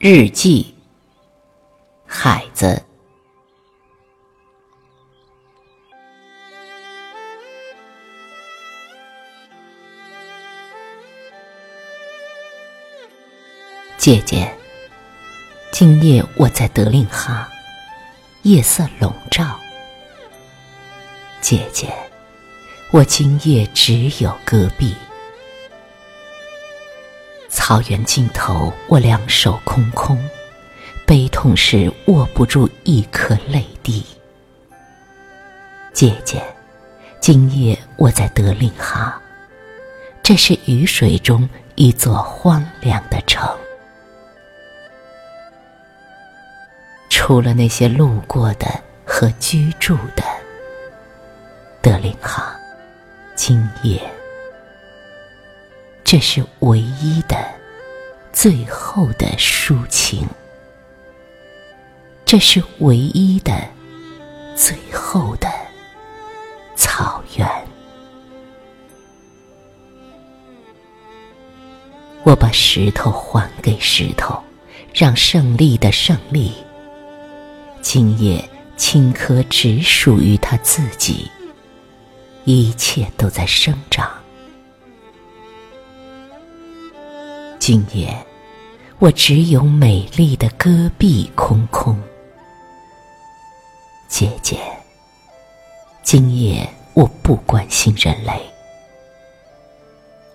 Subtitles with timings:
[0.00, 0.76] 日记，
[2.06, 2.80] 海子。
[13.96, 14.56] 姐姐，
[15.72, 17.50] 今夜我在德令哈，
[18.42, 19.58] 夜色笼罩。
[21.40, 21.92] 姐姐，
[22.92, 24.94] 我今夜只有戈壁。
[27.48, 30.18] 草原尽头，我两手空空，
[31.06, 34.04] 悲痛时握不住一颗泪滴。
[35.92, 36.42] 姐姐，
[37.20, 39.20] 今夜我在德令哈，
[40.22, 43.48] 这是雨水中一座荒凉的城。
[47.08, 48.66] 除了那些路过的
[49.04, 50.22] 和居住的，
[51.82, 52.54] 德令哈，
[53.34, 54.00] 今夜。
[56.10, 57.36] 这是唯一的、
[58.32, 60.26] 最后的抒情。
[62.24, 63.52] 这是唯一的、
[64.56, 65.46] 最后的
[66.74, 67.46] 草原。
[72.22, 74.42] 我把石头还给石头，
[74.94, 76.54] 让胜利的胜利。
[77.82, 78.42] 今夜
[78.78, 81.30] 青稞只属于他自己，
[82.46, 84.10] 一切都在生长。
[87.70, 88.16] 今夜，
[88.98, 91.94] 我只有美丽的戈壁空空。
[94.08, 94.56] 姐姐，
[96.02, 98.40] 今夜我不关心人类，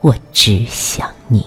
[0.00, 1.46] 我只想你。